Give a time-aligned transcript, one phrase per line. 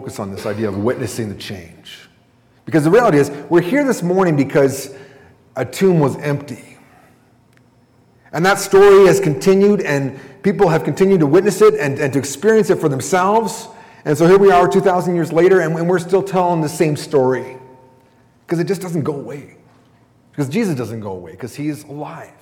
[0.00, 2.08] focus on this idea of witnessing the change.
[2.64, 4.94] Because the reality is, we're here this morning because
[5.56, 6.78] a tomb was empty.
[8.32, 12.18] And that story has continued, and people have continued to witness it and, and to
[12.18, 13.68] experience it for themselves.
[14.06, 17.58] And so here we are 2,000 years later, and, we're still telling the same story.
[18.46, 19.58] Because it just doesn't go away.
[20.30, 22.32] Because Jesus doesn't go away, because he's alive.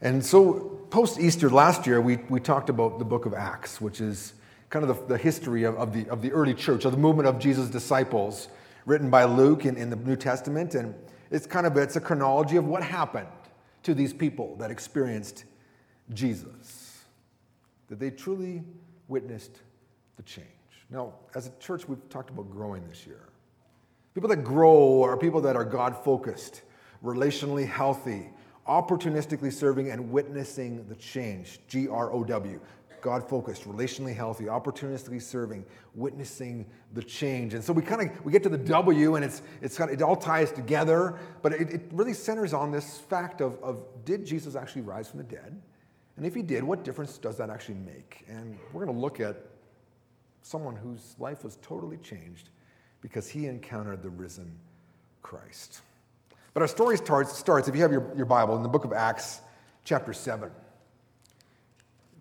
[0.00, 4.00] And so, post Easter last year, we, we talked about the book of Acts, which
[4.00, 4.32] is
[4.70, 7.28] kind of the, the history of, of, the, of the early church, of the movement
[7.28, 8.48] of Jesus' disciples,
[8.86, 10.74] written by Luke in, in the New Testament.
[10.74, 10.94] And
[11.30, 13.28] it's kind of it's a chronology of what happened
[13.82, 15.44] to these people that experienced
[16.12, 17.02] Jesus,
[17.88, 18.62] that they truly
[19.08, 19.60] witnessed
[20.16, 20.46] the change.
[20.90, 23.28] Now, as a church, we've talked about growing this year.
[24.14, 26.62] People that grow are people that are God focused,
[27.04, 28.30] relationally healthy,
[28.66, 31.60] opportunistically serving, and witnessing the change.
[31.68, 32.60] G R O W.
[33.00, 37.54] God focused, relationally healthy, opportunistically serving, witnessing the change.
[37.54, 40.00] And so we kind of we get to the W and it's it's kind of,
[40.00, 44.24] it all ties together, but it, it really centers on this fact of, of did
[44.24, 45.60] Jesus actually rise from the dead?
[46.16, 48.24] And if he did, what difference does that actually make?
[48.28, 49.36] And we're going to look at
[50.42, 52.50] someone whose life was totally changed
[53.00, 54.58] because he encountered the risen
[55.22, 55.82] Christ.
[56.54, 58.92] But our story starts, starts if you have your, your Bible, in the book of
[58.92, 59.42] Acts,
[59.84, 60.50] chapter 7.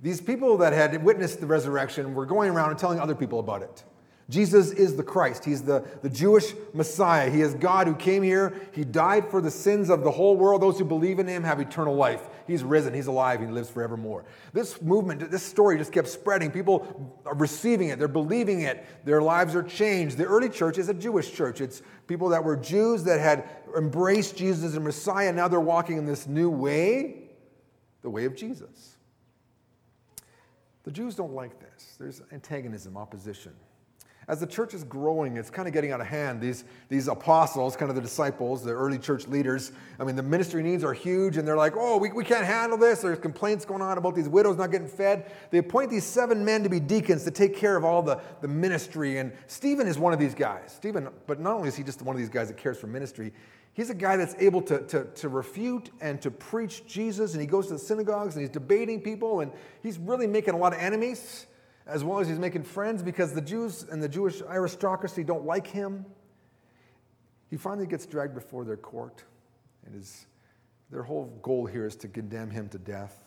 [0.01, 3.63] These people that had witnessed the resurrection were going around and telling other people about
[3.63, 3.83] it.
[4.29, 5.45] Jesus is the Christ.
[5.45, 7.29] He's the, the Jewish Messiah.
[7.29, 8.59] He is God who came here.
[8.73, 10.61] He died for the sins of the whole world.
[10.61, 12.27] Those who believe in him have eternal life.
[12.45, 12.93] He's risen.
[12.93, 13.39] He's alive.
[13.39, 14.25] He lives forevermore.
[14.51, 16.51] This movement, this story just kept spreading.
[16.51, 17.99] People are receiving it.
[17.99, 18.85] They're believing it.
[19.05, 20.17] Their lives are changed.
[20.17, 21.61] The early church is a Jewish church.
[21.61, 25.31] It's people that were Jews that had embraced Jesus as a Messiah.
[25.31, 27.29] Now they're walking in this new way,
[28.01, 28.96] the way of Jesus.
[30.87, 31.97] The Jews don't like this.
[31.99, 33.51] There's antagonism, opposition.
[34.29, 36.39] As the church is growing, it's kind of getting out of hand.
[36.39, 40.63] These, these apostles, kind of the disciples, the early church leaders, I mean, the ministry
[40.63, 43.01] needs are huge, and they're like, oh, we, we can't handle this.
[43.01, 45.29] There's complaints going on about these widows not getting fed.
[45.51, 48.47] They appoint these seven men to be deacons to take care of all the, the
[48.47, 49.17] ministry.
[49.17, 50.71] And Stephen is one of these guys.
[50.73, 53.33] Stephen, but not only is he just one of these guys that cares for ministry,
[53.77, 57.45] He's a guy that's able to, to, to refute and to preach Jesus, and he
[57.45, 59.51] goes to the synagogues and he's debating people, and
[59.83, 61.45] he's really making a lot of enemies
[61.85, 65.67] as well as he's making friends because the Jews and the Jewish aristocracy don't like
[65.67, 66.07] him.
[67.51, 69.23] He finally gets dragged before their court,
[69.85, 70.25] and his,
[70.89, 73.23] their whole goal here is to condemn him to death.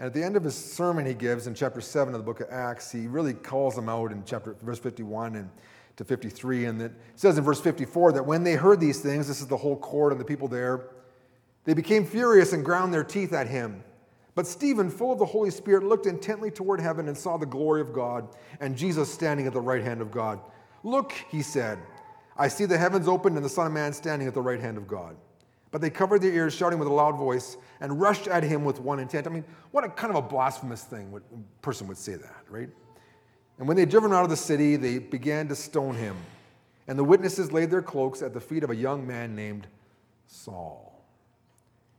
[0.00, 2.40] And at the end of his sermon he gives in chapter 7 of the book
[2.40, 5.48] of Acts, he really calls them out in chapter verse 51 and
[5.96, 6.66] to 53.
[6.66, 9.56] And it says in verse 54 that when they heard these things, this is the
[9.56, 10.88] whole court and the people there,
[11.64, 13.82] they became furious and ground their teeth at him.
[14.34, 17.80] But Stephen, full of the Holy Spirit, looked intently toward heaven and saw the glory
[17.80, 18.28] of God
[18.60, 20.40] and Jesus standing at the right hand of God.
[20.82, 21.78] Look, he said,
[22.36, 24.76] I see the heavens opened and the Son of Man standing at the right hand
[24.76, 25.16] of God.
[25.70, 28.78] But they covered their ears, shouting with a loud voice, and rushed at him with
[28.78, 29.26] one intent.
[29.26, 32.68] I mean, what a kind of a blasphemous thing a person would say that, right?
[33.58, 36.16] And when they had driven out of the city, they began to stone him.
[36.88, 39.66] And the witnesses laid their cloaks at the feet of a young man named
[40.26, 41.04] Saul.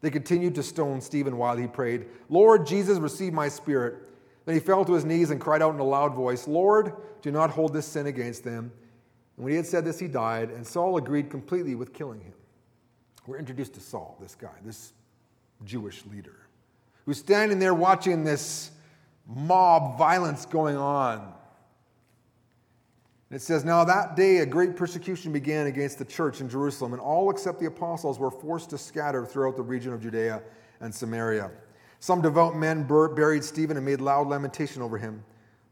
[0.02, 3.96] They continued to stone Stephen while he prayed, Lord Jesus, receive my spirit.
[4.46, 7.32] Then he fell to his knees and cried out in a loud voice, Lord, do
[7.32, 8.72] not hold this sin against them.
[9.36, 12.34] And when he had said this, he died, and Saul agreed completely with killing him.
[13.26, 14.94] We're introduced to Saul, this guy, this
[15.66, 16.48] Jewish leader,
[17.06, 18.72] who's standing there watching this
[19.28, 21.34] mob violence going on.
[23.30, 27.02] It says, Now that day a great persecution began against the church in Jerusalem, and
[27.02, 30.42] all except the apostles were forced to scatter throughout the region of Judea
[30.80, 31.52] and Samaria.
[32.00, 35.24] Some devout men buried Stephen and made loud lamentation over him.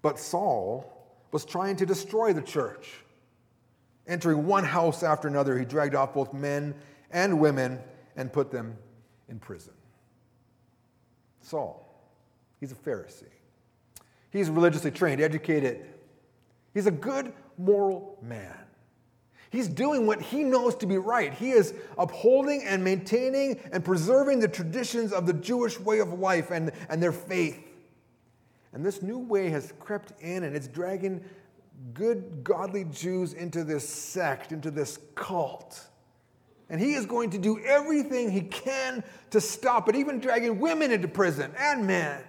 [0.02, 0.92] But Saul
[1.32, 2.94] was trying to destroy the church.
[4.08, 6.76] Entering one house after another, he dragged off both men
[7.12, 7.80] and women
[8.16, 8.78] and put them
[9.30, 9.74] in prison.
[11.42, 11.88] Saul,
[12.60, 13.24] he's a Pharisee.
[14.32, 15.86] He's religiously trained, educated.
[16.74, 18.56] He's a good moral man.
[19.52, 21.34] He's doing what he knows to be right.
[21.34, 26.52] He is upholding and maintaining and preserving the traditions of the Jewish way of life
[26.52, 27.60] and, and their faith.
[28.74, 31.24] And this new way has crept in and it's dragging
[31.94, 35.88] good, godly Jews into this sect, into this cult.
[36.70, 40.92] And he is going to do everything he can to stop it, even dragging women
[40.92, 42.22] into prison and men.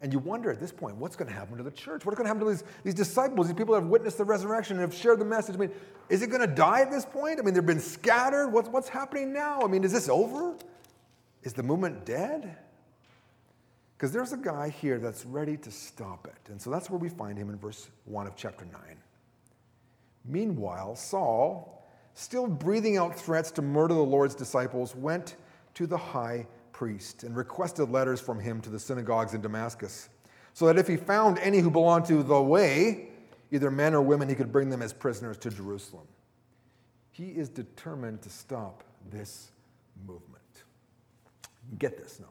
[0.00, 2.06] And you wonder at this point, what's going to happen to the church?
[2.06, 4.76] What's going to happen to these, these disciples, these people that have witnessed the resurrection
[4.76, 5.56] and have shared the message?
[5.56, 5.72] I mean,
[6.08, 7.40] is it going to die at this point?
[7.40, 8.48] I mean, they've been scattered.
[8.48, 9.60] What's, what's happening now?
[9.60, 10.54] I mean, is this over?
[11.42, 12.56] Is the movement dead?
[13.96, 16.50] Because there's a guy here that's ready to stop it.
[16.50, 18.80] And so that's where we find him in verse 1 of chapter 9.
[20.24, 25.34] Meanwhile, Saul, still breathing out threats to murder the Lord's disciples, went
[25.74, 26.46] to the high
[26.78, 30.08] priest and requested letters from him to the synagogues in Damascus,
[30.54, 33.08] so that if he found any who belonged to the way,
[33.50, 36.06] either men or women, he could bring them as prisoners to Jerusalem.
[37.10, 39.50] He is determined to stop this
[40.06, 40.62] movement.
[41.80, 42.26] Get this now.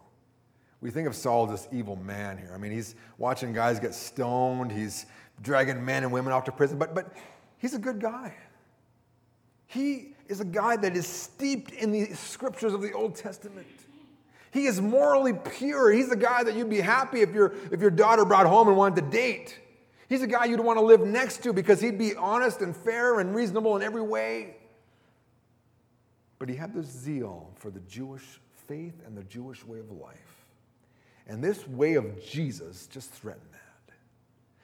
[0.79, 2.51] We think of Saul as this evil man here.
[2.55, 5.07] I mean, he's watching guys get stoned, he's
[5.41, 7.11] dragging men and women off to prison, but, but
[7.57, 8.33] he's a good guy.
[9.65, 13.67] He is a guy that is steeped in the scriptures of the Old Testament.
[14.57, 15.92] He is morally pure.
[15.92, 18.75] He's the guy that you'd be happy if your, if your daughter brought home and
[18.75, 19.56] wanted to date.
[20.09, 23.19] He's a guy you'd want to live next to because he'd be honest and fair
[23.19, 24.56] and reasonable in every way.
[26.39, 28.24] But he had this zeal for the Jewish
[28.68, 30.45] faith and the Jewish way of life.
[31.27, 33.94] And this way of Jesus just threatened that.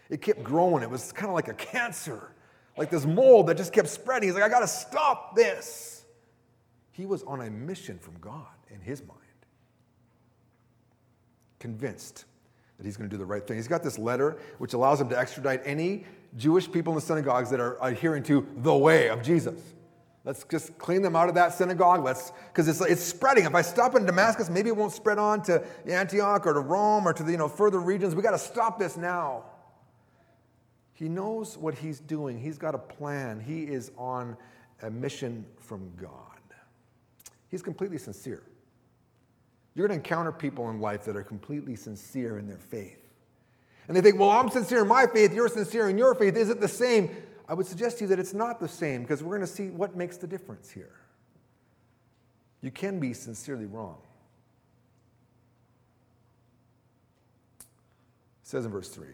[0.10, 0.82] It kept growing.
[0.82, 2.32] It was kind of like a cancer,
[2.80, 4.30] like this mold that just kept spreading.
[4.30, 6.04] He's like, I got to stop this.
[6.94, 9.20] He was on a mission from God in his mind,
[11.64, 12.26] convinced
[12.78, 13.56] that he's going to do the right thing.
[13.56, 16.04] He's got this letter which allows him to extradite any
[16.36, 19.62] Jewish people in the synagogues that are adhering to the way of Jesus.
[20.26, 22.04] Let's just clean them out of that synagogue.
[22.04, 23.46] Let's because it's, it's spreading.
[23.46, 27.08] If I stop in Damascus, maybe it won't spread on to Antioch or to Rome
[27.08, 28.14] or to the you know further regions.
[28.14, 29.46] We got to stop this now.
[30.94, 32.38] He knows what he's doing.
[32.38, 33.40] He's got a plan.
[33.40, 34.36] He is on
[34.82, 36.12] a mission from God.
[37.48, 38.44] He's completely sincere.
[39.76, 43.00] You're going to encounter people in life that are completely sincere in their faith.
[43.88, 46.38] And they think, well, I'm sincere in my faith, you're sincere in your faith.
[46.38, 47.10] Is it the same?
[47.48, 49.70] I would suggest to you that it's not the same because we're going to see
[49.70, 50.94] what makes the difference here.
[52.62, 53.98] You can be sincerely wrong.
[57.60, 57.68] It
[58.44, 59.08] says in verse 3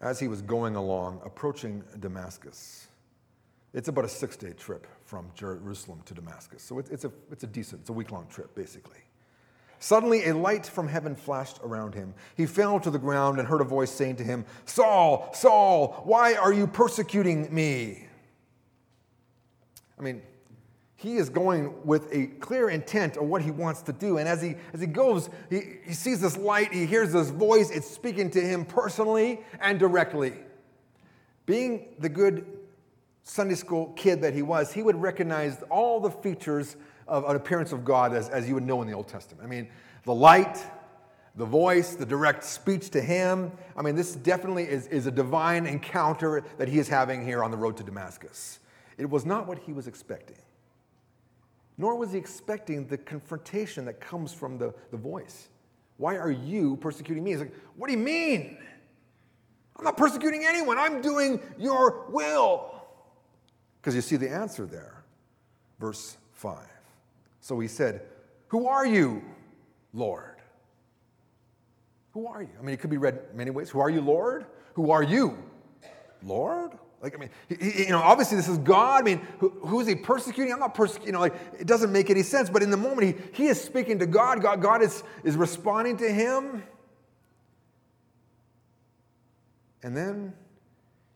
[0.00, 2.88] As he was going along, approaching Damascus,
[3.74, 6.62] it's about a six day trip from Jerusalem to Damascus.
[6.62, 8.98] So it's, it's, a, it's a decent, it's a week long trip, basically.
[9.78, 12.14] Suddenly, a light from heaven flashed around him.
[12.36, 16.34] He fell to the ground and heard a voice saying to him, Saul, Saul, why
[16.34, 18.06] are you persecuting me?
[19.98, 20.22] I mean,
[20.94, 24.18] he is going with a clear intent of what he wants to do.
[24.18, 27.70] And as he, as he goes, he, he sees this light, he hears this voice,
[27.70, 30.34] it's speaking to him personally and directly.
[31.44, 32.46] Being the good
[33.22, 36.76] Sunday school kid that he was, he would recognize all the features
[37.06, 39.44] of an appearance of God as, as you would know in the Old Testament.
[39.44, 39.68] I mean,
[40.04, 40.58] the light,
[41.36, 43.52] the voice, the direct speech to him.
[43.76, 47.50] I mean, this definitely is, is a divine encounter that he is having here on
[47.50, 48.58] the road to Damascus.
[48.98, 50.36] It was not what he was expecting,
[51.78, 55.48] nor was he expecting the confrontation that comes from the, the voice.
[55.96, 57.30] Why are you persecuting me?
[57.30, 58.58] He's like, What do you mean?
[59.76, 60.76] I'm not persecuting anyone.
[60.78, 62.81] I'm doing your will.
[63.82, 65.02] Because you see the answer there.
[65.80, 66.56] Verse 5.
[67.40, 68.02] So he said,
[68.48, 69.24] Who are you,
[69.92, 70.36] Lord?
[72.12, 72.50] Who are you?
[72.56, 73.70] I mean, it could be read many ways.
[73.70, 74.46] Who are you, Lord?
[74.74, 75.36] Who are you,
[76.22, 76.72] Lord?
[77.02, 79.00] Like, I mean, he, you know, obviously this is God.
[79.00, 80.52] I mean, who, who is he persecuting?
[80.52, 81.08] I'm not persecuting.
[81.08, 82.48] You know, like, it doesn't make any sense.
[82.48, 83.02] But in the moment,
[83.34, 84.40] he, he is speaking to God.
[84.40, 86.62] God, God is, is responding to him.
[89.82, 90.32] And then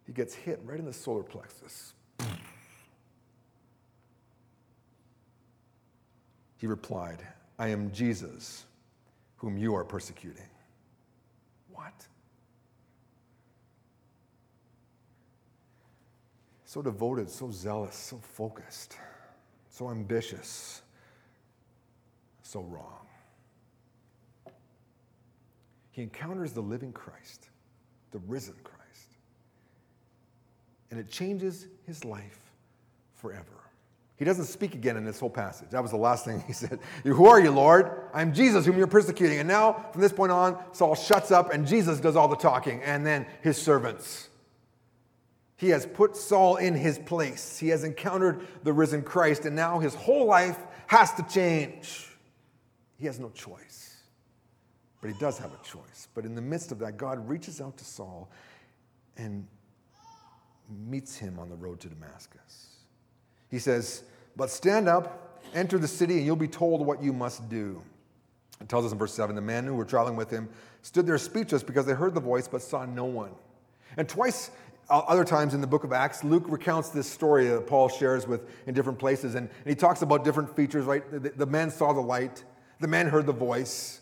[0.07, 1.95] he gets hit right in the solar plexus.
[6.57, 7.23] He replied,
[7.59, 8.65] I am Jesus,
[9.37, 10.49] whom you are persecuting.
[11.73, 12.07] What?
[16.65, 18.97] So devoted, so zealous, so focused,
[19.71, 20.83] so ambitious,
[22.43, 23.07] so wrong.
[25.91, 27.49] He encounters the living Christ,
[28.11, 29.17] the risen Christ,
[30.91, 32.53] and it changes his life
[33.15, 33.66] forever.
[34.17, 35.69] He doesn't speak again in this whole passage.
[35.71, 36.81] That was the last thing he said.
[37.05, 38.09] Who are you, Lord?
[38.15, 39.39] I'm Jesus, whom you're persecuting.
[39.39, 42.83] And now, from this point on, Saul shuts up and Jesus does all the talking,
[42.83, 44.29] and then his servants.
[45.57, 47.59] He has put Saul in his place.
[47.59, 52.09] He has encountered the risen Christ, and now his whole life has to change.
[52.99, 53.97] He has no choice.
[55.01, 56.09] But he does have a choice.
[56.15, 58.31] But in the midst of that, God reaches out to Saul
[59.17, 59.47] and
[60.69, 62.76] meets him on the road to Damascus.
[63.51, 64.03] He says,
[64.37, 67.83] But stand up, enter the city, and you'll be told what you must do.
[68.61, 70.49] It tells us in verse 7 the men who were traveling with him
[70.83, 73.33] stood there speechless because they heard the voice but saw no one.
[73.97, 74.51] And twice,
[74.89, 78.27] uh, other times in the book of Acts, Luke recounts this story that Paul shares
[78.27, 79.35] with in different places.
[79.35, 81.03] And, and he talks about different features, right?
[81.11, 82.45] The, the men saw the light,
[82.81, 84.01] the men heard the voice.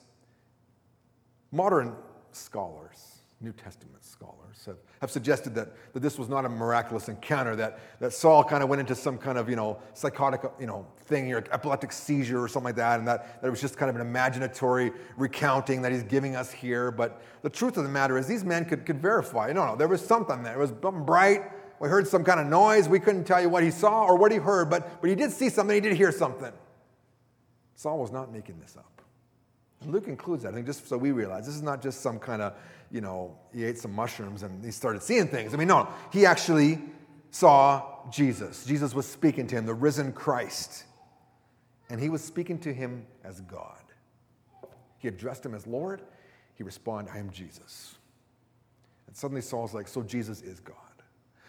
[1.50, 1.94] modern
[2.32, 3.13] scholars,
[3.44, 7.78] New Testament scholars, have, have suggested that, that this was not a miraculous encounter, that,
[8.00, 11.32] that Saul kind of went into some kind of, you know, psychotic, you know, thing,
[11.32, 14.00] or epileptic seizure or something like that, and that, that it was just kind of
[14.00, 16.90] an imaginatory recounting that he's giving us here.
[16.90, 19.52] But the truth of the matter is these men could, could verify.
[19.52, 20.54] No, no, there was something there.
[20.54, 21.42] It was bright.
[21.80, 22.88] We heard some kind of noise.
[22.88, 25.30] We couldn't tell you what he saw or what he heard, but, but he did
[25.32, 25.74] see something.
[25.74, 26.52] He did hear something.
[27.74, 28.93] Saul was not making this up.
[29.86, 32.42] Luke includes that, I think, just so we realize this is not just some kind
[32.42, 32.54] of,
[32.90, 35.54] you know, he ate some mushrooms and he started seeing things.
[35.54, 36.80] I mean, no, he actually
[37.30, 38.64] saw Jesus.
[38.64, 40.84] Jesus was speaking to him, the risen Christ.
[41.90, 43.82] And he was speaking to him as God.
[44.98, 46.02] He addressed him as Lord.
[46.54, 47.96] He responded, I am Jesus.
[49.06, 50.76] And suddenly Saul's like, So Jesus is God.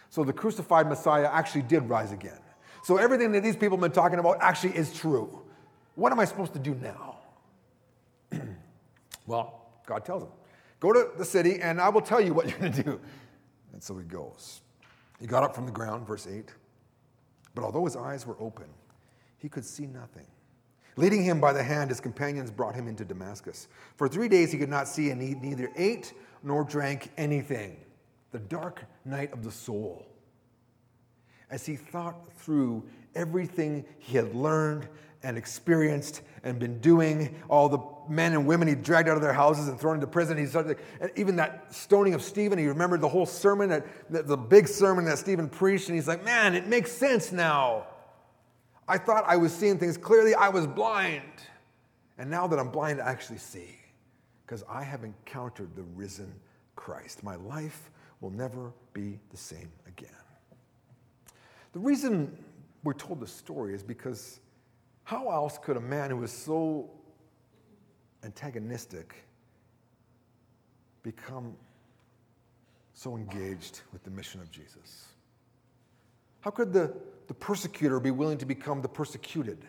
[0.10, 2.40] So the crucified Messiah actually did rise again.
[2.84, 5.42] So everything that these people have been talking about actually is true.
[5.96, 7.15] What am I supposed to do now?
[9.28, 10.30] well, God tells him,
[10.80, 13.02] Go to the city and I will tell you what you're going to do.
[13.74, 14.62] And so he goes.
[15.20, 16.54] He got up from the ground, verse 8.
[17.54, 18.68] But although his eyes were open,
[19.38, 20.26] he could see nothing.
[20.98, 23.68] Leading him by the hand, his companions brought him into Damascus.
[23.98, 27.78] For three days he could not see, and he neither ate nor drank anything.
[28.32, 30.06] The dark night of the soul.
[31.50, 34.88] As he thought through everything he had learned
[35.26, 39.34] and experienced and been doing, all the men and women he dragged out of their
[39.34, 40.38] houses and thrown into prison.
[40.38, 44.38] He started, and even that stoning of Stephen, he remembered the whole sermon, that, the
[44.38, 47.88] big sermon that Stephen preached, and he's like, man, it makes sense now.
[48.88, 51.24] I thought I was seeing things clearly, I was blind.
[52.20, 53.76] And now that I'm blind, I actually see
[54.46, 56.32] because I have encountered the risen
[56.76, 57.24] Christ.
[57.24, 57.90] My life
[58.22, 60.10] will never be the same again.
[61.74, 62.38] The reason
[62.84, 64.40] we're told the story is because
[65.06, 66.90] how else could a man who was so
[68.24, 69.16] antagonistic
[71.04, 71.56] become
[72.94, 75.06] so engaged with the mission of Jesus?
[76.42, 76.92] How could the,
[77.28, 79.60] the persecutor be willing to become the persecuted,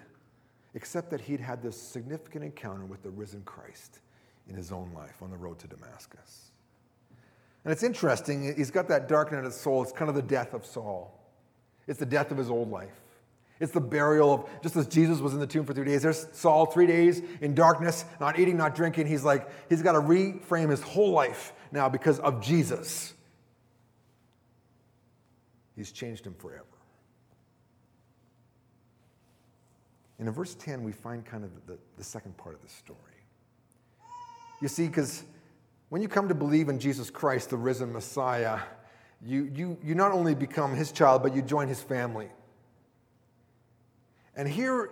[0.74, 4.00] except that he'd had this significant encounter with the risen Christ
[4.48, 6.50] in his own life on the road to Damascus?
[7.64, 9.82] And it's interesting, he's got that darkening of his soul.
[9.82, 11.20] It's kind of the death of Saul,
[11.86, 13.02] it's the death of his old life.
[13.58, 16.26] It's the burial of, just as Jesus was in the tomb for three days, there's
[16.32, 19.06] Saul, three days in darkness, not eating, not drinking.
[19.06, 23.14] He's like, he's got to reframe his whole life now because of Jesus.
[25.74, 26.64] He's changed him forever.
[30.18, 32.98] And in verse 10, we find kind of the, the second part of the story.
[34.60, 35.24] You see, because
[35.88, 38.60] when you come to believe in Jesus Christ, the risen Messiah,
[39.24, 42.28] you, you, you not only become his child, but you join his family.
[44.36, 44.90] And here,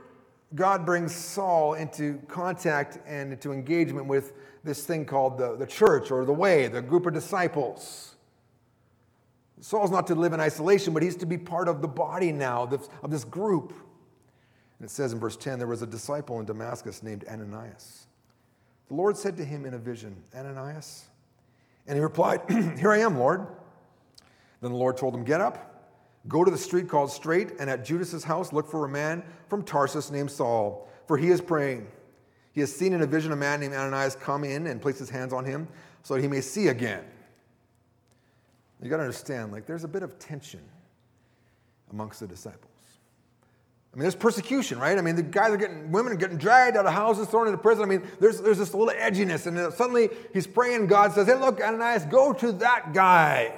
[0.55, 4.33] God brings Saul into contact and into engagement with
[4.63, 8.15] this thing called the, the church or the way, the group of disciples.
[9.61, 12.69] Saul's not to live in isolation, but he's to be part of the body now
[13.03, 13.73] of this group.
[14.79, 18.07] And it says in verse 10 there was a disciple in Damascus named Ananias.
[18.89, 21.05] The Lord said to him in a vision, Ananias?
[21.87, 22.43] And he replied,
[22.79, 23.47] Here I am, Lord.
[24.61, 25.74] Then the Lord told him, Get up
[26.27, 29.63] Go to the street called Straight, and at Judas's house look for a man from
[29.63, 31.87] Tarsus named Saul, for he is praying.
[32.53, 35.11] He has seen in a vision a man named Ananias come in and place his
[35.11, 35.69] hands on him
[36.03, 37.05] so that he may see again.
[38.81, 40.61] You got to understand, like, there's a bit of tension
[41.91, 42.71] amongst the disciples.
[43.93, 44.99] I mean, there's persecution, right?
[44.99, 47.59] I mean, the guys are getting, women are getting dragged out of houses, thrown into
[47.59, 47.85] prison.
[47.85, 49.47] I mean, there's, there's this little edginess.
[49.47, 53.55] And suddenly he's praying, God says, Hey, look, Ananias, go to that guy,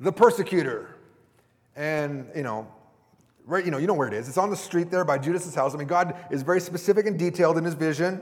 [0.00, 0.94] the persecutor.
[1.78, 2.66] And, you know,
[3.46, 4.26] right, you know, you know where it is.
[4.26, 5.74] It's on the street there by Judas's house.
[5.74, 8.20] I mean, God is very specific and detailed in his vision.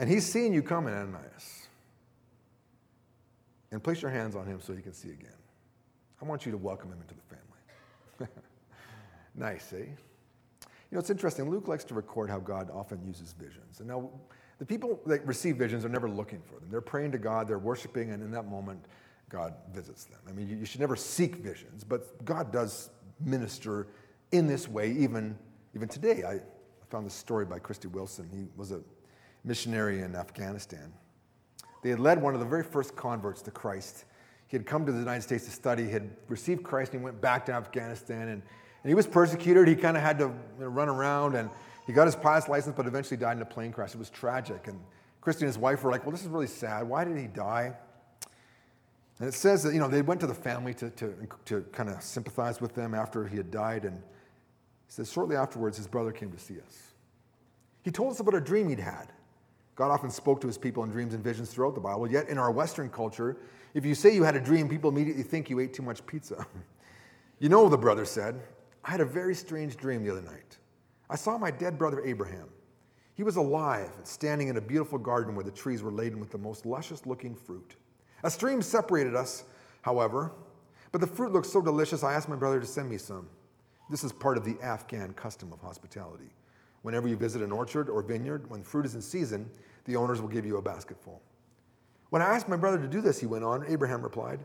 [0.00, 1.68] And he's seeing you coming, Ananias.
[3.70, 5.30] And place your hands on him so he can see again.
[6.20, 8.32] I want you to welcome him into the family.
[9.36, 9.76] nice, eh?
[9.76, 9.86] You
[10.90, 11.48] know, it's interesting.
[11.48, 13.78] Luke likes to record how God often uses visions.
[13.78, 14.10] And now,
[14.58, 16.68] the people that receive visions are never looking for them.
[16.68, 18.84] They're praying to God, they're worshiping, and in that moment,
[19.32, 20.20] God visits them.
[20.28, 23.88] I mean, you, should never seek visions, but God does minister
[24.30, 25.38] in this way even,
[25.74, 26.22] even today.
[26.22, 26.40] I, I
[26.90, 28.28] found this story by Christy Wilson.
[28.30, 28.80] He was a
[29.42, 30.92] missionary in Afghanistan.
[31.82, 34.04] They had led one of the very first converts to Christ.
[34.48, 37.04] He had come to the United States to study, he had received Christ, and he
[37.04, 38.28] went back to Afghanistan.
[38.28, 38.42] And,
[38.82, 39.66] and he was persecuted.
[39.66, 41.48] He kind of had to you know, run around, and
[41.86, 43.94] he got his pilot's license, but eventually died in a plane crash.
[43.94, 44.68] It was tragic.
[44.68, 44.78] And
[45.22, 46.86] Christy and his wife were like, Well, this is really sad.
[46.86, 47.74] Why did he die?
[49.22, 51.14] And it says that, you know, they went to the family to, to,
[51.44, 53.84] to kind of sympathize with them after he had died.
[53.84, 54.02] And
[54.88, 56.94] says, shortly afterwards, his brother came to see us.
[57.84, 59.12] He told us about a dream he'd had.
[59.76, 62.36] God often spoke to his people in dreams and visions throughout the Bible, yet in
[62.36, 63.36] our Western culture,
[63.74, 66.44] if you say you had a dream, people immediately think you ate too much pizza.
[67.38, 68.40] you know, the brother said,
[68.84, 70.58] I had a very strange dream the other night.
[71.08, 72.48] I saw my dead brother Abraham.
[73.14, 76.32] He was alive and standing in a beautiful garden where the trees were laden with
[76.32, 77.76] the most luscious looking fruit.
[78.22, 79.44] A stream separated us,
[79.82, 80.32] however,
[80.92, 83.28] but the fruit looked so delicious I asked my brother to send me some.
[83.90, 86.30] This is part of the Afghan custom of hospitality.
[86.82, 89.48] Whenever you visit an orchard or vineyard, when fruit is in season,
[89.84, 91.20] the owners will give you a basketful.
[92.10, 94.40] When I asked my brother to do this, he went on, Abraham replied,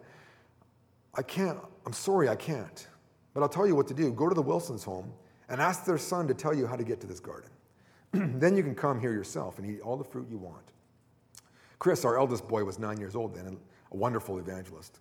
[1.16, 2.88] I can't, I'm sorry, I can't.
[3.34, 4.12] But I'll tell you what to do.
[4.12, 5.12] Go to the Wilsons' home
[5.50, 7.50] and ask their son to tell you how to get to this garden.
[8.12, 10.72] then you can come here yourself and eat all the fruit you want.
[11.80, 13.58] Chris, our eldest boy, was nine years old then, and
[13.92, 15.00] a wonderful evangelist.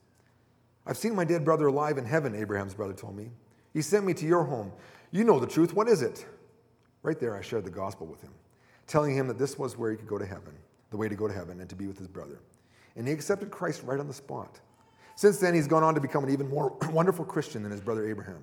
[0.87, 3.31] I've seen my dead brother alive in heaven, Abraham's brother told me.
[3.73, 4.73] He sent me to your home.
[5.11, 5.75] You know the truth.
[5.75, 6.27] What is it?
[7.03, 8.33] Right there, I shared the gospel with him,
[8.87, 10.55] telling him that this was where he could go to heaven,
[10.91, 12.41] the way to go to heaven, and to be with his brother.
[12.97, 14.61] And he accepted Christ right on the spot.
[15.15, 18.09] Since then, he's gone on to become an even more wonderful Christian than his brother
[18.09, 18.43] Abraham.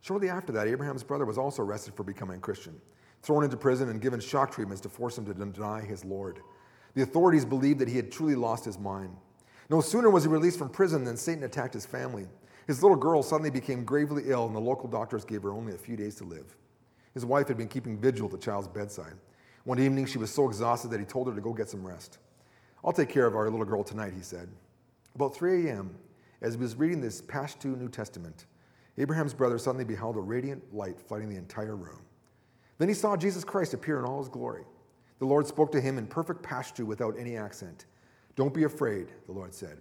[0.00, 2.78] Shortly after that, Abraham's brother was also arrested for becoming a Christian,
[3.22, 6.40] thrown into prison, and given shock treatments to force him to deny his Lord.
[6.94, 9.16] The authorities believed that he had truly lost his mind.
[9.68, 12.26] No sooner was he released from prison than Satan attacked his family.
[12.66, 15.78] His little girl suddenly became gravely ill, and the local doctors gave her only a
[15.78, 16.56] few days to live.
[17.12, 19.14] His wife had been keeping vigil at the child's bedside.
[19.64, 22.18] One evening, she was so exhausted that he told her to go get some rest.
[22.84, 24.48] I'll take care of our little girl tonight, he said.
[25.14, 25.94] About 3 a.m.,
[26.42, 28.44] as he was reading this Pashto New Testament,
[28.98, 32.00] Abraham's brother suddenly beheld a radiant light flooding the entire room.
[32.78, 34.64] Then he saw Jesus Christ appear in all his glory.
[35.24, 37.86] The Lord spoke to him in perfect Pashto without any accent.
[38.36, 39.78] Don't be afraid, the Lord said.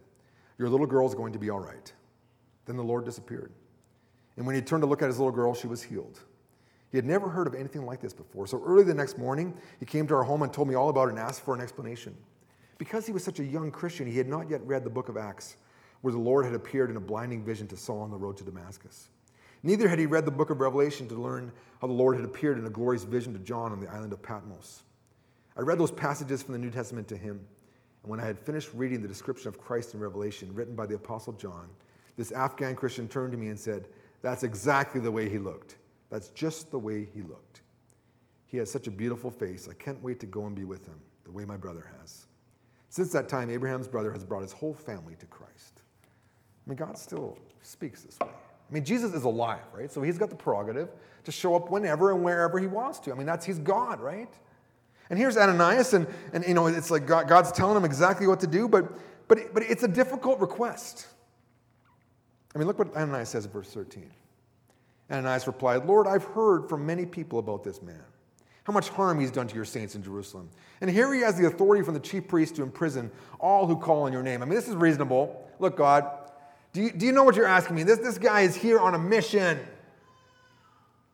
[0.58, 1.92] Your little girl is going to be all right.
[2.66, 3.52] Then the Lord disappeared.
[4.38, 6.22] And when he turned to look at his little girl, she was healed.
[6.92, 8.48] He had never heard of anything like this before.
[8.48, 11.10] So early the next morning, he came to our home and told me all about
[11.10, 12.16] it and asked for an explanation.
[12.78, 15.18] Because he was such a young Christian, he had not yet read the book of
[15.18, 15.58] Acts,
[16.04, 18.46] where the Lord had appeared in a blinding vision to Saul on the road to
[18.46, 19.10] Damascus.
[19.62, 21.52] Neither had he read the book of Revelation to learn
[21.82, 24.22] how the Lord had appeared in a glorious vision to John on the island of
[24.22, 24.84] Patmos.
[25.56, 27.40] I read those passages from the New Testament to him,
[28.04, 30.96] and when I had finished reading the description of Christ in Revelation written by the
[30.96, 31.70] Apostle John,
[32.18, 33.88] this Afghan Christian turned to me and said,
[34.22, 35.78] That's exactly the way he looked.
[36.10, 37.62] That's just the way he looked.
[38.46, 39.68] He has such a beautiful face.
[39.70, 42.28] I can't wait to go and be with him, the way my brother has.
[42.90, 45.82] Since that time, Abraham's brother has brought his whole family to Christ.
[46.66, 48.28] I mean, God still speaks this way.
[48.30, 49.92] I mean, Jesus is alive, right?
[49.92, 50.90] So he's got the prerogative
[51.24, 53.12] to show up whenever and wherever he wants to.
[53.12, 54.32] I mean, that's he's God, right?
[55.10, 58.40] And here's Ananias, and, and you know, it's like God, God's telling him exactly what
[58.40, 58.92] to do, but,
[59.28, 61.08] but, but it's a difficult request.
[62.56, 64.10] I mean, look what Ananias says in verse 13.
[65.12, 68.04] Ananias replied, Lord, I've heard from many people about this man,
[68.64, 70.50] how much harm he's done to your saints in Jerusalem.
[70.82, 74.04] And here he has the authority from the chief priest to imprison all who call
[74.04, 74.42] on your name.
[74.42, 75.48] I mean, this is reasonable.
[75.60, 76.10] Look, God,
[76.72, 77.84] do you, do you know what you're asking me?
[77.84, 79.60] This, this guy is here on a mission.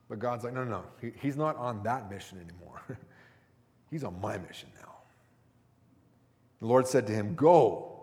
[0.08, 0.84] But God's like, no, no, no.
[1.02, 2.82] He, he's not on that mission anymore.
[3.89, 4.95] he's on my mission now.
[6.60, 8.02] The Lord said to him, Go,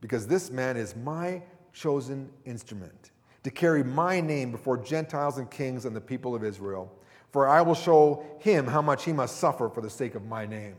[0.00, 3.10] because this man is my chosen instrument
[3.44, 6.92] to carry my name before Gentiles and kings and the people of Israel.
[7.30, 10.46] For I will show him how much he must suffer for the sake of my
[10.46, 10.76] name.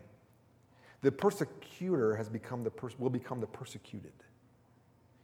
[1.01, 4.11] The persecutor has become the pers- will become the persecuted.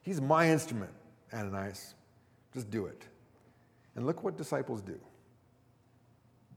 [0.01, 0.91] He's my instrument,
[1.33, 1.95] Ananias.
[2.53, 3.03] Just do it.
[3.95, 4.99] And look what disciples do.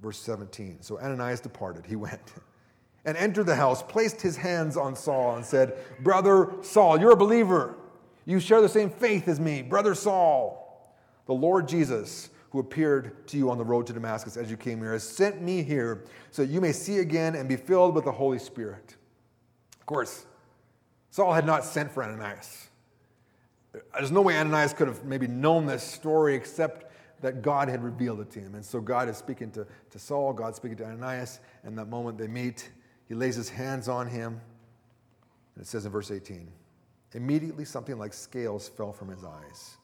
[0.03, 0.83] Verse 17.
[0.83, 1.87] So Ananias departed.
[1.87, 2.21] He went
[3.05, 7.17] and entered the house, placed his hands on Saul, and said, Brother Saul, you're a
[7.17, 7.77] believer.
[8.25, 10.95] You share the same faith as me, Brother Saul.
[11.27, 14.79] The Lord Jesus, who appeared to you on the road to Damascus as you came
[14.79, 18.13] here, has sent me here so you may see again and be filled with the
[18.13, 18.97] Holy Spirit.
[19.81, 20.27] Of course,
[21.11, 22.69] Saul had not sent for Ananias.
[23.95, 26.88] There's no way Ananias could have maybe known this story except
[27.21, 28.55] that God had revealed it to him.
[28.55, 32.19] And so God is speaking to, to Saul, God's speaking to Ananias, and that moment
[32.19, 32.71] they meet,
[33.09, 34.41] he lays his hands on him.
[35.55, 36.49] And it says in verse 18,
[37.15, 39.79] immediately something like scales fell from his eyes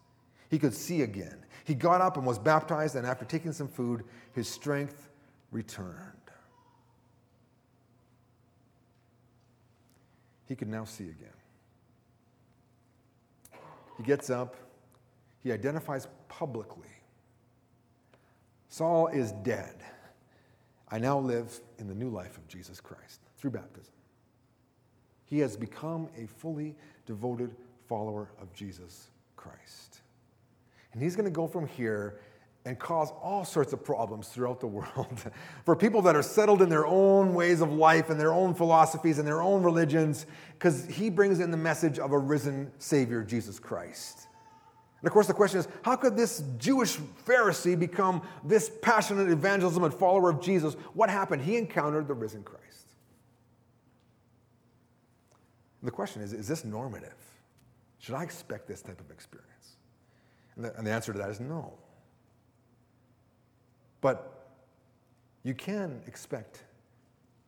[0.54, 1.44] he could see again.
[1.64, 5.08] He got up and was baptized, and after taking some food, his strength
[5.50, 5.96] returned.
[10.46, 11.34] He could now see again.
[13.96, 14.54] He gets up,
[15.42, 16.86] he identifies publicly
[18.74, 19.76] Saul is dead.
[20.88, 23.94] I now live in the new life of Jesus Christ through baptism.
[25.26, 26.74] He has become a fully
[27.06, 27.54] devoted
[27.88, 30.00] follower of Jesus Christ.
[30.92, 32.18] And he's going to go from here
[32.64, 35.22] and cause all sorts of problems throughout the world.
[35.64, 39.20] For people that are settled in their own ways of life and their own philosophies
[39.20, 43.60] and their own religions, because he brings in the message of a risen Savior, Jesus
[43.60, 44.26] Christ.
[45.04, 49.84] And of course, the question is how could this Jewish Pharisee become this passionate evangelism
[49.84, 50.78] and follower of Jesus?
[50.94, 51.42] What happened?
[51.42, 52.88] He encountered the risen Christ.
[55.82, 57.12] And the question is is this normative?
[57.98, 59.76] Should I expect this type of experience?
[60.56, 61.74] And the, and the answer to that is no.
[64.00, 64.48] But
[65.42, 66.62] you can expect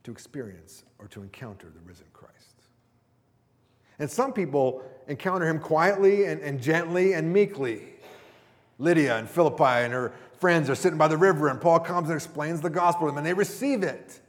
[0.04, 2.35] to experience or to encounter the risen Christ.
[3.98, 7.82] And some people encounter him quietly and, and gently and meekly.
[8.78, 12.16] Lydia and Philippi and her friends are sitting by the river, and Paul comes and
[12.16, 14.20] explains the gospel to them, and they receive it.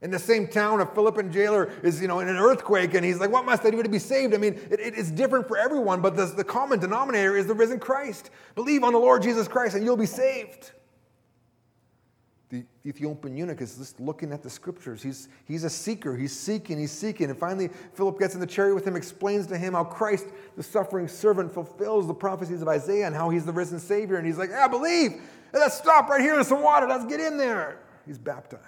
[0.00, 3.20] In the same town, a Philippian jailer is, you know, in an earthquake, and he's
[3.20, 5.56] like, "What must I do to be saved?" I mean, it, it, it's different for
[5.56, 8.30] everyone, but the, the common denominator is the risen Christ.
[8.54, 10.72] Believe on the Lord Jesus Christ, and you'll be saved
[12.82, 15.02] the Ethiopian eunuch is just looking at the scriptures.
[15.02, 16.16] He's, he's a seeker.
[16.16, 17.30] He's seeking, he's seeking.
[17.30, 20.62] And finally, Philip gets in the chariot with him, explains to him how Christ, the
[20.62, 24.16] suffering servant, fulfills the prophecies of Isaiah and how he's the risen Savior.
[24.16, 25.20] And he's like, I believe.
[25.52, 26.34] Let's stop right here.
[26.34, 26.88] There's some water.
[26.88, 27.78] Let's get in there.
[28.04, 28.62] He's baptized.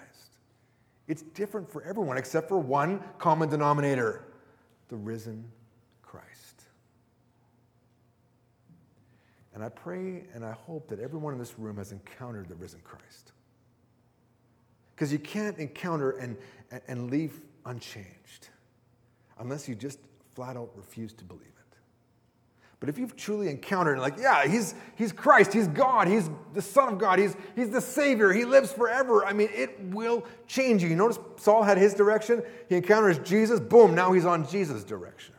[1.08, 4.24] It's different for everyone except for one common denominator
[4.88, 5.44] the risen
[6.02, 6.62] Christ.
[9.54, 12.80] And I pray and I hope that everyone in this room has encountered the risen
[12.84, 13.32] Christ.
[14.94, 16.36] Because you can't encounter and,
[16.88, 18.48] and leave unchanged
[19.38, 19.98] unless you just
[20.34, 21.76] flat out refuse to believe it.
[22.80, 26.92] But if you've truly encountered, like, yeah, he's, he's Christ, he's God, he's the Son
[26.92, 30.90] of God, he's, he's the Savior, he lives forever, I mean, it will change you.
[30.90, 35.34] You notice Saul had his direction, he encounters Jesus, boom, now he's on Jesus' direction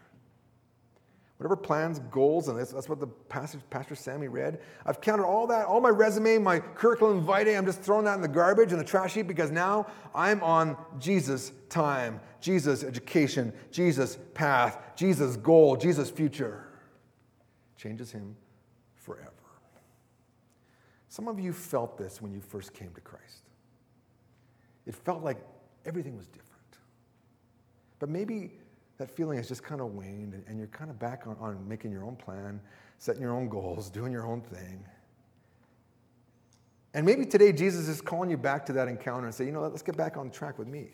[1.37, 4.59] whatever plans, goals, and that's, that's what the passage Pastor Sammy read.
[4.85, 8.21] I've counted all that, all my resume, my curriculum vitae, I'm just throwing that in
[8.21, 14.17] the garbage, and the trash heap, because now I'm on Jesus' time, Jesus' education, Jesus'
[14.33, 16.67] path, Jesus' goal, Jesus' future.
[17.75, 18.35] Changes him
[18.95, 19.31] forever.
[21.09, 23.43] Some of you felt this when you first came to Christ.
[24.85, 25.37] It felt like
[25.85, 26.45] everything was different.
[27.99, 28.51] But maybe
[28.97, 31.91] that feeling has just kind of waned and you're kind of back on, on making
[31.91, 32.59] your own plan,
[32.97, 34.83] setting your own goals, doing your own thing.
[36.93, 39.61] And maybe today Jesus is calling you back to that encounter and say, you know,
[39.61, 40.91] let's get back on track with me.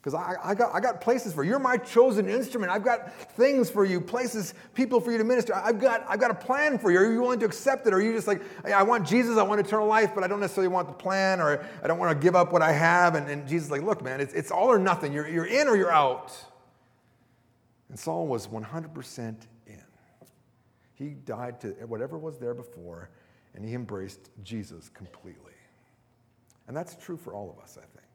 [0.00, 1.50] Because I, I, got, I got places for you.
[1.50, 2.70] You're my chosen instrument.
[2.70, 5.54] I've got things for you, places, people for you to minister.
[5.54, 6.98] I've got, I've got a plan for you.
[6.98, 7.92] Are you willing to accept it?
[7.92, 10.40] Or are you just like, I want Jesus, I want eternal life, but I don't
[10.40, 13.16] necessarily want the plan, or I don't want to give up what I have?
[13.16, 15.12] And, and Jesus is like, look, man, it's, it's all or nothing.
[15.12, 16.32] You're, you're in or you're out.
[17.88, 19.82] And Saul was 100% in.
[20.94, 23.10] He died to whatever was there before,
[23.54, 25.52] and he embraced Jesus completely.
[26.66, 28.08] And that's true for all of us, I think.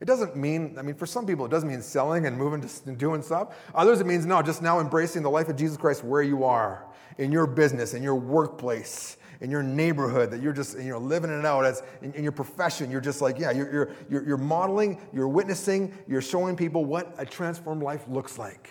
[0.00, 2.68] It doesn't mean, I mean, for some people, it doesn't mean selling and moving to
[2.86, 3.56] and doing stuff.
[3.74, 6.85] Others, it means no, just now embracing the life of Jesus Christ where you are,
[7.18, 11.30] in your business, in your workplace, in your neighborhood, that you're just you know, living
[11.30, 12.90] it out as in, in your profession.
[12.90, 17.14] You're just like, yeah, you're, you're, you're, you're modeling, you're witnessing, you're showing people what
[17.18, 18.70] a transformed life looks like.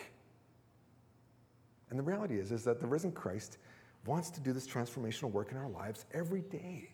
[1.89, 3.58] And the reality is, is that the risen Christ
[4.05, 6.89] wants to do this transformational work in our lives every day.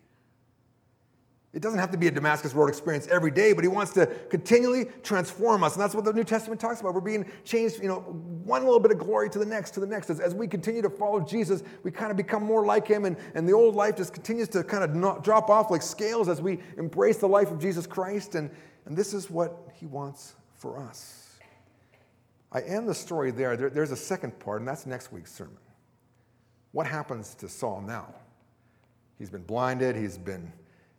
[1.54, 4.06] It doesn't have to be a Damascus Road experience every day, but he wants to
[4.30, 5.74] continually transform us.
[5.74, 6.94] And that's what the New Testament talks about.
[6.94, 9.86] We're being changed, you know, one little bit of glory to the next, to the
[9.86, 10.10] next.
[10.10, 13.18] As, as we continue to follow Jesus, we kind of become more like him, and,
[13.36, 16.42] and the old life just continues to kind of not, drop off like scales as
[16.42, 18.36] we embrace the life of Jesus Christ.
[18.36, 18.50] And,
[18.86, 21.38] and this is what he wants for us.
[22.54, 23.58] I end the story there.
[23.58, 23.70] there.
[23.70, 25.58] There's a second part, and that's next week's sermon.
[26.72, 28.16] What happens to Saul now?
[29.20, 30.52] He's been blinded, he's been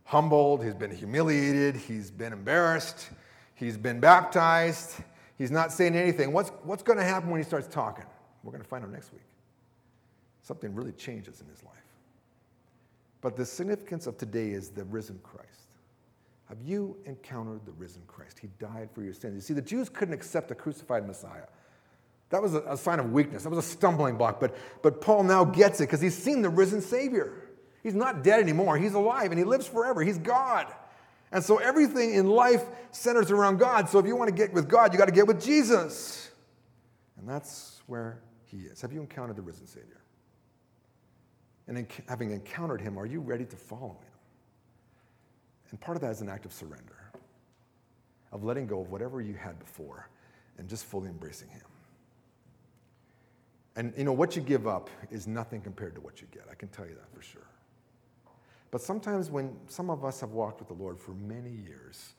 [0.05, 3.11] humbled, he's been humiliated, he's been embarrassed,
[3.55, 5.03] he's been baptized,
[5.37, 6.33] he's not saying anything.
[6.33, 8.05] What's, what's going to happen when he starts talking?
[8.43, 9.23] We're going to find out next week.
[10.43, 11.75] Something really changes in his life.
[13.21, 15.49] But the significance of today is the risen Christ.
[16.49, 18.39] Have you encountered the risen Christ?
[18.39, 19.35] He died for your sins.
[19.37, 21.47] You see, the Jews couldn't accept a crucified Messiah.
[22.29, 23.45] That was a, sign of weakness.
[23.45, 24.41] That was a stumbling block.
[24.41, 27.42] But, but Paul now gets it because he's seen the risen Savior.
[27.83, 28.79] He's not dead anymore.
[28.79, 30.03] He's alive and he lives forever.
[30.03, 30.67] He's God.
[31.33, 33.89] And so everything in life centers around God.
[33.89, 36.31] So if you want to get with God, you got to get with Jesus.
[37.19, 38.81] And that's where he is.
[38.83, 40.01] Have you encountered the risen Savior?
[41.67, 44.13] And in, having encountered him, are you ready to follow him?
[45.71, 47.11] And part of that is an act of surrender,
[48.31, 50.09] of letting go of whatever you had before
[50.59, 51.63] and just fully embracing him.
[53.75, 56.43] And you know, what you give up is nothing compared to what you get.
[56.51, 57.47] I can tell you that for sure.
[58.73, 62.15] But sometimes when some of us have walked with the Lord for many years,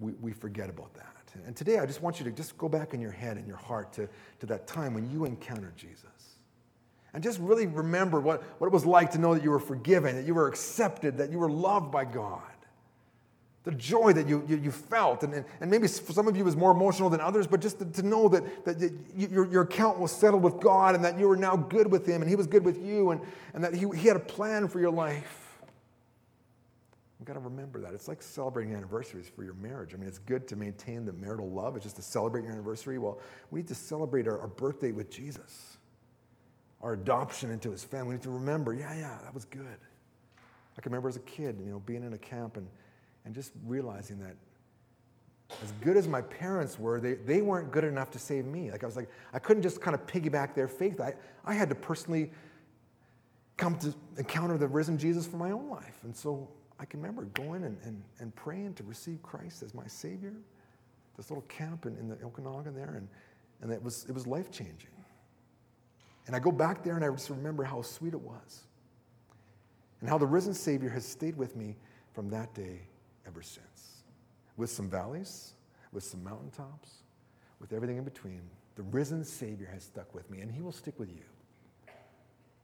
[0.00, 1.06] we, we forget about that.
[1.46, 3.58] And today I just want you to just go back in your head and your
[3.58, 4.08] heart to,
[4.40, 6.06] to that time when you encountered Jesus.
[7.12, 10.16] And just really remember what, what it was like to know that you were forgiven,
[10.16, 12.42] that you were accepted, that you were loved by God.
[13.64, 15.22] The joy that you, you, you felt.
[15.22, 17.78] And, and, maybe for some of you it was more emotional than others, but just
[17.80, 18.80] to, to know that, that
[19.14, 22.06] you, your, your account was settled with God and that you were now good with
[22.06, 23.20] Him and He was good with you and,
[23.52, 25.39] and that he, he had a plan for your life.
[27.20, 27.92] We've got to remember that.
[27.92, 29.92] It's like celebrating anniversaries for your marriage.
[29.92, 32.98] I mean, it's good to maintain the marital love, it's just to celebrate your anniversary.
[32.98, 33.18] Well,
[33.50, 35.76] we need to celebrate our, our birthday with Jesus,
[36.80, 38.08] our adoption into his family.
[38.08, 39.66] We need to remember, yeah, yeah, that was good.
[40.78, 42.66] I can remember as a kid, you know, being in a camp and,
[43.26, 44.36] and just realizing that
[45.62, 48.70] as good as my parents were, they, they weren't good enough to save me.
[48.70, 51.02] Like I was like, I couldn't just kind of piggyback their faith.
[51.02, 51.12] I,
[51.44, 52.30] I had to personally
[53.58, 55.98] come to encounter the risen Jesus for my own life.
[56.04, 56.48] And so
[56.80, 60.32] I can remember going and, and, and praying to receive Christ as my Savior.
[61.18, 63.06] This little camp in, in the Okanagan there, and,
[63.60, 64.88] and it was, it was life changing.
[66.26, 68.62] And I go back there and I just remember how sweet it was.
[70.00, 71.76] And how the risen Savior has stayed with me
[72.14, 72.80] from that day
[73.26, 74.02] ever since.
[74.56, 75.52] With some valleys,
[75.92, 76.90] with some mountaintops,
[77.60, 78.40] with everything in between,
[78.76, 81.24] the risen Savior has stuck with me, and He will stick with you.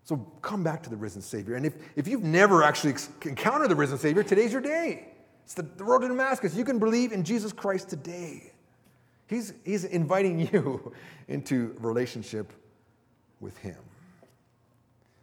[0.07, 1.57] So come back to the risen Savior.
[1.57, 5.09] And if, if you've never actually encountered the risen Savior, today's your day.
[5.42, 6.55] It's the, the road to Damascus.
[6.55, 8.53] You can believe in Jesus Christ today.
[9.27, 10.92] He's, he's inviting you
[11.27, 12.53] into relationship
[13.40, 13.79] with Him.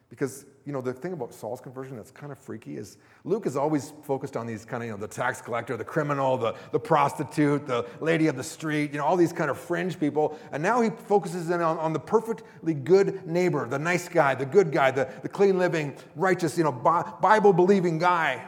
[0.10, 3.58] Because, you know, the thing about Saul's conversion that's kind of freaky is Luke is
[3.58, 6.80] always focused on these kind of, you know, the tax collector, the criminal, the, the
[6.80, 10.40] prostitute, the lady of the street, you know, all these kind of fringe people.
[10.54, 14.46] And now he focuses in on, on the perfectly good neighbor, the nice guy, the
[14.46, 18.48] good guy, the, the clean living, righteous, you know, Bible believing guy.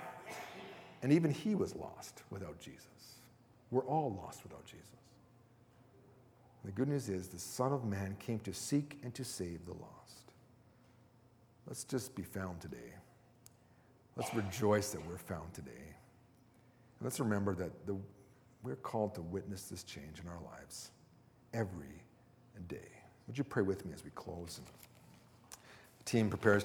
[1.01, 2.87] And even he was lost without Jesus.
[3.71, 4.87] We're all lost without Jesus.
[6.63, 9.65] And the good news is the Son of Man came to seek and to save
[9.65, 10.04] the lost.
[11.67, 12.93] Let's just be found today.
[14.15, 15.71] Let's rejoice that we're found today.
[15.71, 17.97] And let's remember that the,
[18.63, 20.91] we're called to witness this change in our lives
[21.53, 22.01] every
[22.67, 22.89] day.
[23.27, 24.61] Would you pray with me as we close?
[25.97, 26.63] The team prepares